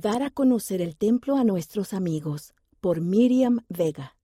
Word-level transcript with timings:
Dar 0.00 0.22
a 0.22 0.30
conocer 0.30 0.80
el 0.80 0.96
templo 0.96 1.36
a 1.36 1.42
nuestros 1.42 1.92
amigos 1.92 2.54
por 2.80 3.00
Miriam 3.00 3.64
Vega. 3.68 4.16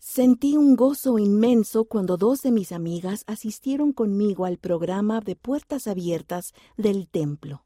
Sentí 0.00 0.56
un 0.56 0.74
gozo 0.74 1.20
inmenso 1.20 1.84
cuando 1.84 2.16
dos 2.16 2.42
de 2.42 2.50
mis 2.50 2.72
amigas 2.72 3.22
asistieron 3.28 3.92
conmigo 3.92 4.44
al 4.44 4.58
programa 4.58 5.20
de 5.20 5.36
puertas 5.36 5.86
abiertas 5.86 6.52
del 6.76 7.06
templo. 7.06 7.64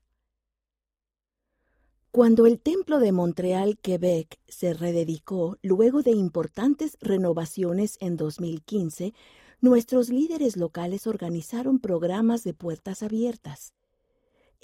Cuando 2.10 2.44
el 2.44 2.60
templo 2.60 2.98
de 2.98 3.12
Montreal, 3.12 3.78
Quebec, 3.78 4.38
se 4.46 4.74
rededicó 4.74 5.56
luego 5.62 6.02
de 6.02 6.10
importantes 6.10 6.98
renovaciones 7.00 7.96
en 8.00 8.18
2015, 8.18 9.14
nuestros 9.62 10.10
líderes 10.10 10.58
locales 10.58 11.06
organizaron 11.06 11.78
programas 11.78 12.44
de 12.44 12.52
puertas 12.52 13.02
abiertas. 13.02 13.72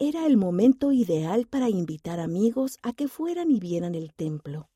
Era 0.05 0.27
el 0.27 0.37
momento 0.37 0.91
ideal 0.91 1.46
para 1.46 1.71
invitar 1.71 2.18
amigos 2.18 2.77
a 2.82 2.93
que 2.93 3.07
fueran 3.07 3.53
y 3.53 3.61
vieran 3.61 3.95
el 3.95 4.13
templo. 4.13 4.68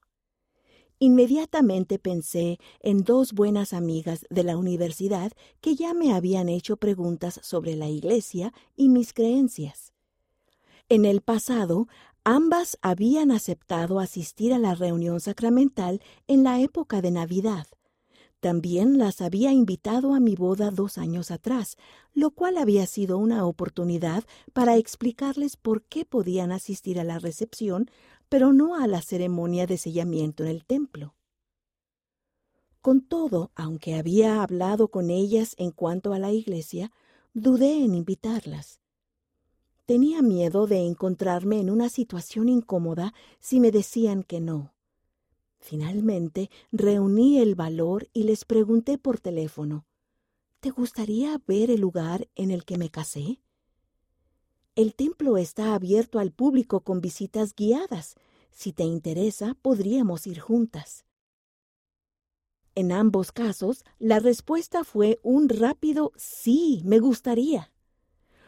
Inmediatamente 1.00 1.98
pensé 1.98 2.60
en 2.78 3.02
dos 3.02 3.32
buenas 3.32 3.72
amigas 3.72 4.24
de 4.30 4.44
la 4.44 4.56
universidad 4.56 5.32
que 5.60 5.74
ya 5.74 5.94
me 5.94 6.14
habían 6.14 6.48
hecho 6.48 6.76
preguntas 6.76 7.40
sobre 7.42 7.74
la 7.74 7.88
Iglesia 7.88 8.52
y 8.76 8.88
mis 8.88 9.12
creencias. 9.12 9.92
En 10.88 11.04
el 11.04 11.22
pasado, 11.22 11.88
ambas 12.22 12.78
habían 12.80 13.32
aceptado 13.32 13.98
asistir 13.98 14.54
a 14.54 14.60
la 14.60 14.76
reunión 14.76 15.18
sacramental 15.18 16.00
en 16.28 16.44
la 16.44 16.60
época 16.60 17.02
de 17.02 17.10
Navidad. 17.10 17.66
También 18.46 18.96
las 18.96 19.22
había 19.22 19.50
invitado 19.50 20.14
a 20.14 20.20
mi 20.20 20.36
boda 20.36 20.70
dos 20.70 20.98
años 20.98 21.32
atrás, 21.32 21.76
lo 22.14 22.30
cual 22.30 22.58
había 22.58 22.86
sido 22.86 23.18
una 23.18 23.44
oportunidad 23.44 24.22
para 24.52 24.76
explicarles 24.76 25.56
por 25.56 25.82
qué 25.82 26.04
podían 26.04 26.52
asistir 26.52 27.00
a 27.00 27.02
la 27.02 27.18
recepción 27.18 27.90
pero 28.28 28.52
no 28.52 28.76
a 28.76 28.86
la 28.86 29.02
ceremonia 29.02 29.66
de 29.66 29.78
sellamiento 29.78 30.44
en 30.44 30.50
el 30.50 30.64
templo. 30.64 31.16
Con 32.80 33.00
todo, 33.00 33.50
aunque 33.56 33.96
había 33.96 34.44
hablado 34.44 34.92
con 34.92 35.10
ellas 35.10 35.56
en 35.58 35.72
cuanto 35.72 36.12
a 36.12 36.20
la 36.20 36.30
iglesia, 36.30 36.92
dudé 37.34 37.82
en 37.82 37.96
invitarlas. 37.96 38.80
Tenía 39.86 40.22
miedo 40.22 40.68
de 40.68 40.86
encontrarme 40.86 41.58
en 41.58 41.68
una 41.68 41.88
situación 41.88 42.48
incómoda 42.48 43.12
si 43.40 43.58
me 43.58 43.72
decían 43.72 44.22
que 44.22 44.40
no. 44.40 44.75
Finalmente 45.66 46.48
reuní 46.70 47.40
el 47.40 47.56
valor 47.56 48.08
y 48.12 48.22
les 48.22 48.44
pregunté 48.44 48.98
por 48.98 49.18
teléfono 49.18 49.84
¿Te 50.60 50.70
gustaría 50.70 51.42
ver 51.44 51.72
el 51.72 51.80
lugar 51.80 52.28
en 52.36 52.52
el 52.52 52.64
que 52.64 52.78
me 52.78 52.88
casé? 52.88 53.40
El 54.76 54.94
templo 54.94 55.36
está 55.38 55.74
abierto 55.74 56.20
al 56.20 56.30
público 56.30 56.82
con 56.82 57.00
visitas 57.00 57.52
guiadas. 57.52 58.14
Si 58.52 58.72
te 58.72 58.84
interesa, 58.84 59.56
podríamos 59.60 60.28
ir 60.28 60.38
juntas. 60.38 61.04
En 62.76 62.92
ambos 62.92 63.32
casos, 63.32 63.84
la 63.98 64.20
respuesta 64.20 64.84
fue 64.84 65.18
un 65.24 65.48
rápido 65.48 66.12
sí, 66.14 66.80
me 66.84 67.00
gustaría. 67.00 67.72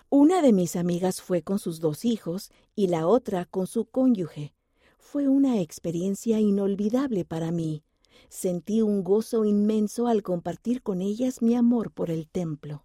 Una 0.08 0.40
de 0.40 0.52
mis 0.52 0.76
amigas 0.76 1.20
fue 1.20 1.42
con 1.42 1.58
sus 1.58 1.80
dos 1.80 2.04
hijos 2.04 2.52
y 2.76 2.86
la 2.86 3.08
otra 3.08 3.44
con 3.44 3.66
su 3.66 3.86
cónyuge. 3.86 4.54
Fue 4.98 5.26
una 5.26 5.60
experiencia 5.60 6.38
inolvidable 6.38 7.24
para 7.24 7.50
mí. 7.50 7.82
Sentí 8.28 8.82
un 8.82 9.02
gozo 9.02 9.44
inmenso 9.44 10.06
al 10.06 10.22
compartir 10.22 10.82
con 10.82 11.00
ellas 11.00 11.40
mi 11.40 11.54
amor 11.54 11.90
por 11.90 12.10
el 12.10 12.28
templo. 12.28 12.84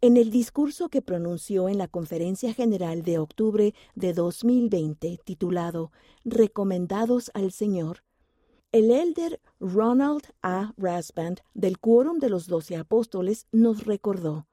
En 0.00 0.16
el 0.16 0.30
discurso 0.30 0.88
que 0.88 1.02
pronunció 1.02 1.68
en 1.68 1.78
la 1.78 1.88
Conferencia 1.88 2.52
General 2.52 3.02
de 3.02 3.18
octubre 3.18 3.74
de 3.94 4.12
2020, 4.12 5.18
titulado 5.24 5.90
Recomendados 6.24 7.30
al 7.34 7.50
Señor, 7.50 8.04
el 8.72 8.90
elder 8.90 9.40
Ronald 9.58 10.22
A. 10.42 10.74
Rasband 10.76 11.40
del 11.54 11.78
Quórum 11.78 12.18
de 12.18 12.28
los 12.28 12.46
Doce 12.46 12.76
Apóstoles 12.76 13.46
nos 13.52 13.86
recordó 13.86 14.46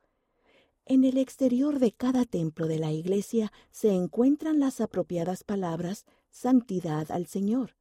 En 0.85 1.03
el 1.03 1.17
exterior 1.17 1.77
de 1.79 1.91
cada 1.91 2.23
templo 2.23 2.67
de 2.67 2.79
la 2.79 2.93
Iglesia 2.93 3.51
se 3.69 3.91
encuentran 3.91 4.59
las 4.59 4.79
apropiadas 4.79 5.43
palabras 5.43 6.05
santidad 6.33 7.11
al 7.11 7.27
Señor. 7.27 7.75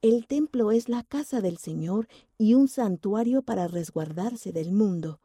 El 0.00 0.26
templo 0.26 0.70
es 0.70 0.88
la 0.88 1.02
casa 1.02 1.40
del 1.40 1.58
Señor 1.58 2.08
y 2.38 2.54
un 2.54 2.68
santuario 2.68 3.42
para 3.42 3.66
resguardarse 3.66 4.52
del 4.52 4.72
mundo. 4.72 5.20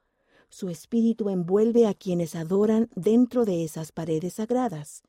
Su 0.49 0.69
espíritu 0.69 1.29
envuelve 1.29 1.87
a 1.87 1.93
quienes 1.93 2.35
adoran 2.35 2.89
dentro 2.95 3.45
de 3.45 3.63
esas 3.63 3.91
paredes 3.91 4.33
sagradas. 4.33 5.03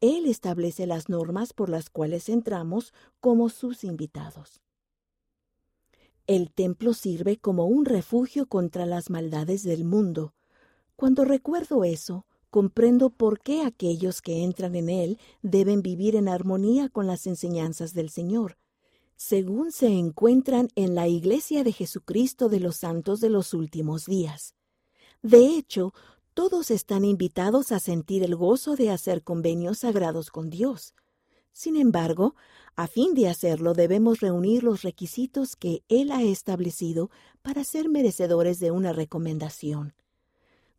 Él 0.00 0.26
establece 0.26 0.86
las 0.86 1.08
normas 1.08 1.52
por 1.52 1.68
las 1.68 1.90
cuales 1.90 2.28
entramos 2.28 2.92
como 3.20 3.48
sus 3.48 3.84
invitados. 3.84 4.62
El 6.26 6.52
templo 6.52 6.94
sirve 6.94 7.36
como 7.36 7.66
un 7.66 7.84
refugio 7.84 8.46
contra 8.46 8.86
las 8.86 9.10
maldades 9.10 9.64
del 9.64 9.84
mundo. 9.84 10.34
Cuando 10.96 11.24
recuerdo 11.24 11.84
eso, 11.84 12.24
comprendo 12.54 13.10
por 13.10 13.40
qué 13.40 13.62
aquellos 13.62 14.22
que 14.22 14.44
entran 14.44 14.76
en 14.76 14.88
él 14.88 15.18
deben 15.42 15.82
vivir 15.82 16.14
en 16.14 16.28
armonía 16.28 16.88
con 16.88 17.08
las 17.08 17.26
enseñanzas 17.26 17.94
del 17.94 18.10
Señor, 18.10 18.58
según 19.16 19.72
se 19.72 19.88
encuentran 19.88 20.68
en 20.76 20.94
la 20.94 21.08
Iglesia 21.08 21.64
de 21.64 21.72
Jesucristo 21.72 22.48
de 22.48 22.60
los 22.60 22.76
Santos 22.76 23.18
de 23.18 23.28
los 23.28 23.54
Últimos 23.54 24.06
Días. 24.06 24.54
De 25.20 25.48
hecho, 25.48 25.94
todos 26.32 26.70
están 26.70 27.04
invitados 27.04 27.72
a 27.72 27.80
sentir 27.80 28.22
el 28.22 28.36
gozo 28.36 28.76
de 28.76 28.90
hacer 28.90 29.24
convenios 29.24 29.78
sagrados 29.78 30.30
con 30.30 30.48
Dios. 30.48 30.94
Sin 31.50 31.74
embargo, 31.74 32.36
a 32.76 32.86
fin 32.86 33.14
de 33.14 33.28
hacerlo 33.28 33.74
debemos 33.74 34.20
reunir 34.20 34.62
los 34.62 34.82
requisitos 34.82 35.56
que 35.56 35.82
Él 35.88 36.12
ha 36.12 36.22
establecido 36.22 37.10
para 37.42 37.64
ser 37.64 37.88
merecedores 37.88 38.60
de 38.60 38.70
una 38.70 38.92
recomendación. 38.92 39.92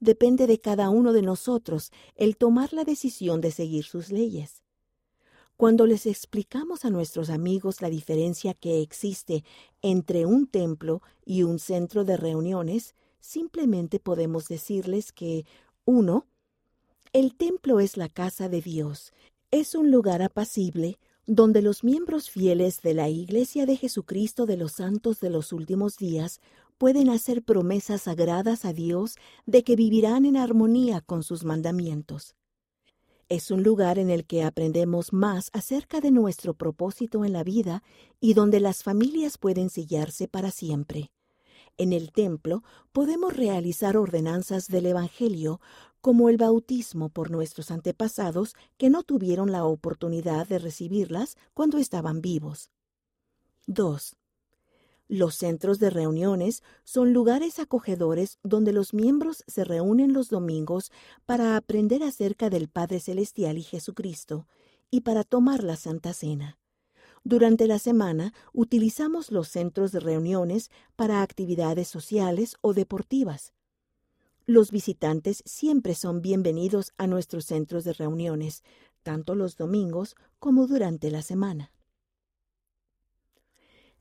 Depende 0.06 0.46
de 0.46 0.60
cada 0.60 0.92
uno 0.92 1.14
de 1.14 1.24
nosotros 1.24 1.92
el 2.16 2.38
tomar 2.38 2.74
la 2.74 2.84
decisión 2.84 3.42
de 3.42 3.50
seguir 3.50 3.86
sus 3.86 4.12
leyes. 4.12 4.62
Cuando 5.58 5.88
les 5.88 6.06
explicamos 6.06 6.86
a 6.86 6.92
nuestros 6.92 7.32
amigos 7.32 7.82
la 7.82 7.90
diferencia 7.90 8.54
que 8.54 8.84
existe 8.84 9.44
entre 9.82 10.28
un 10.28 10.46
templo 10.46 11.02
y 11.26 11.42
un 11.42 11.58
centro 11.58 12.06
de 12.06 12.18
reuniones, 12.18 12.94
simplemente 13.20 14.00
podemos 14.00 14.48
decirles 14.48 15.12
que, 15.12 15.48
uno, 15.86 16.28
el 17.12 17.36
templo 17.36 17.80
es 17.80 17.98
la 17.98 18.08
casa 18.08 18.48
de 18.48 18.62
Dios, 18.62 19.12
es 19.50 19.74
un 19.74 19.90
lugar 19.90 20.22
apacible 20.22 21.00
donde 21.26 21.64
los 21.64 21.84
miembros 21.84 22.30
fieles 22.30 22.84
de 22.84 22.94
la 22.94 23.10
Iglesia 23.10 23.66
de 23.66 23.78
Jesucristo 23.78 24.46
de 24.46 24.58
los 24.58 24.74
Santos 24.74 25.20
de 25.20 25.32
los 25.32 25.52
Últimos 25.52 25.98
Días 25.98 26.42
pueden 26.78 27.10
hacer 27.10 27.44
promesas 27.44 28.04
sagradas 28.04 28.66
a 28.66 28.74
Dios 28.74 29.16
de 29.46 29.64
que 29.64 29.76
vivirán 29.76 30.26
en 30.26 30.38
armonía 30.38 31.02
con 31.02 31.24
sus 31.24 31.44
mandamientos. 31.44 32.36
Es 33.28 33.50
un 33.50 33.64
lugar 33.64 33.98
en 33.98 34.12
el 34.12 34.26
que 34.26 34.44
aprendemos 34.44 35.12
más 35.12 35.50
acerca 35.52 36.00
de 36.00 36.12
nuestro 36.12 36.54
propósito 36.54 37.26
en 37.26 37.34
la 37.34 37.44
vida 37.44 37.82
y 38.20 38.36
donde 38.36 38.60
las 38.60 38.84
familias 38.84 39.38
pueden 39.40 39.70
sellarse 39.70 40.28
para 40.28 40.52
siempre. 40.52 41.12
En 41.78 41.92
el 41.92 42.12
templo 42.12 42.64
podemos 42.92 43.36
realizar 43.36 43.98
ordenanzas 43.98 44.68
del 44.68 44.86
Evangelio 44.86 45.60
como 46.02 46.30
el 46.30 46.38
bautismo 46.38 47.10
por 47.10 47.32
nuestros 47.32 47.72
antepasados 47.72 48.54
que 48.78 48.92
no 48.92 49.02
tuvieron 49.02 49.52
la 49.52 49.66
oportunidad 49.66 50.48
de 50.48 50.60
recibirlas 50.60 51.36
cuando 51.56 51.80
estaban 51.80 52.22
vivos. 52.22 52.70
2. 53.66 54.16
Los 55.08 55.36
centros 55.36 55.78
de 55.78 55.92
reuniones 55.92 56.64
son 56.84 57.14
lugares 57.14 57.60
acogedores 57.60 58.40
donde 58.42 58.74
los 58.74 58.94
miembros 58.94 59.44
se 59.46 59.64
reúnen 59.64 60.14
los 60.14 60.30
domingos 60.30 60.92
para 61.26 61.58
aprender 61.58 62.02
acerca 62.02 62.50
del 62.50 62.70
Padre 62.70 63.00
Celestial 63.00 63.60
y 63.60 63.64
Jesucristo 63.64 64.48
y 64.90 65.02
para 65.02 65.24
tomar 65.24 65.64
la 65.64 65.76
Santa 65.76 66.14
Cena. 66.14 66.58
Durante 67.24 67.68
la 67.68 67.78
semana 67.78 68.34
utilizamos 68.52 69.32
los 69.32 69.48
centros 69.48 69.92
de 69.92 70.00
reuniones 70.00 70.72
para 70.96 71.22
actividades 71.22 71.88
sociales 71.88 72.56
o 72.62 72.74
deportivas. 72.74 73.54
Los 74.48 74.72
visitantes 74.72 75.44
siempre 75.46 75.96
son 75.96 76.22
bienvenidos 76.22 76.94
a 76.98 77.08
nuestros 77.08 77.46
centros 77.46 77.84
de 77.84 77.94
reuniones, 77.94 78.64
tanto 79.04 79.36
los 79.36 79.56
domingos 79.56 80.16
como 80.40 80.68
durante 80.68 81.10
la 81.10 81.22
semana. 81.22 81.72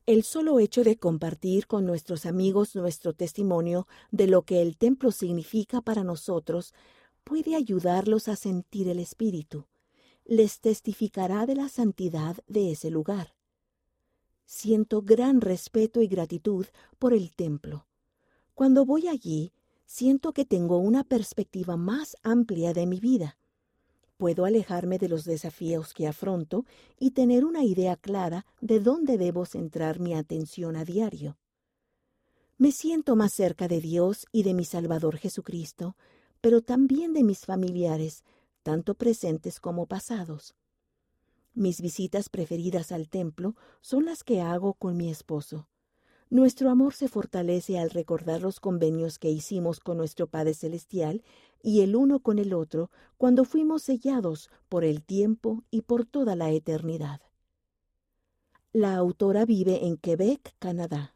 El 0.05 0.21
solo 0.21 0.59
hecho 0.59 0.83
de 0.83 0.97
compartir 0.97 1.65
con 1.65 1.87
nuestros 1.87 2.27
amigos 2.27 2.75
nuestro 2.75 3.13
testimonio 3.13 3.87
de 4.11 4.27
lo 4.27 4.43
que 4.43 4.61
el 4.61 4.77
templo 4.77 5.09
significa 5.11 5.81
para 5.81 6.03
nosotros 6.03 6.75
puede 7.23 7.55
ayudarlos 7.55 8.27
a 8.27 8.35
sentir 8.35 8.87
el 8.87 8.99
Espíritu, 8.99 9.65
les 10.23 10.59
testificará 10.59 11.47
de 11.47 11.55
la 11.55 11.69
santidad 11.69 12.37
de 12.45 12.71
ese 12.71 12.91
lugar. 12.91 13.33
Siento 14.45 15.01
gran 15.01 15.41
respeto 15.41 16.03
y 16.03 16.07
gratitud 16.07 16.67
por 16.99 17.11
el 17.13 17.31
templo. 17.31 17.87
Cuando 18.53 18.85
voy 18.85 19.07
allí, 19.07 19.53
siento 19.87 20.33
que 20.33 20.45
tengo 20.45 20.77
una 20.77 21.03
perspectiva 21.03 21.77
más 21.77 22.15
amplia 22.21 22.73
de 22.73 22.85
mi 22.85 22.99
vida. 22.99 23.39
Puedo 24.17 24.45
alejarme 24.45 24.97
de 24.97 25.09
los 25.09 25.25
desafíos 25.25 25.93
que 25.93 26.07
afronto 26.07 26.65
y 26.99 27.11
tener 27.11 27.45
una 27.45 27.63
idea 27.63 27.95
clara 27.95 28.45
de 28.61 28.79
dónde 28.79 29.17
debo 29.17 29.45
centrar 29.45 29.99
mi 29.99 30.13
atención 30.13 30.75
a 30.75 30.85
diario. 30.85 31.37
Me 32.57 32.71
siento 32.71 33.15
más 33.15 33.33
cerca 33.33 33.67
de 33.67 33.81
Dios 33.81 34.27
y 34.31 34.43
de 34.43 34.53
mi 34.53 34.63
Salvador 34.63 35.17
Jesucristo, 35.17 35.97
pero 36.39 36.61
también 36.61 37.13
de 37.13 37.23
mis 37.23 37.45
familiares, 37.45 38.23
tanto 38.63 38.95
presentes 38.95 39.59
como 39.59 39.87
pasados. 39.87 40.55
Mis 41.53 41.81
visitas 41.81 42.29
preferidas 42.29 42.91
al 42.91 43.09
templo 43.09 43.55
son 43.81 44.05
las 44.05 44.23
que 44.23 44.41
hago 44.41 44.73
con 44.73 44.97
mi 44.97 45.09
esposo. 45.09 45.67
Nuestro 46.29 46.69
amor 46.69 46.93
se 46.93 47.07
fortalece 47.07 47.77
al 47.77 47.91
recordar 47.91 48.41
los 48.41 48.59
convenios 48.59 49.19
que 49.19 49.29
hicimos 49.29 49.79
con 49.79 49.97
nuestro 49.97 50.27
Padre 50.27 50.53
Celestial 50.53 51.23
y 51.65 51.81
el 51.81 51.95
uno 51.95 52.19
con 52.19 52.37
el 52.37 52.53
otro 52.53 52.91
cuando 53.17 53.43
fuimos 53.43 53.81
sellados 53.81 54.51
por 54.69 54.83
el 54.85 55.03
tiempo 55.03 55.63
y 55.71 55.81
por 55.81 56.05
toda 56.05 56.35
la 56.35 56.51
eternidad. 56.51 57.21
La 58.71 58.95
autora 58.95 59.45
vive 59.45 59.87
en 59.87 59.97
Quebec, 59.97 60.53
Canadá. 60.59 61.14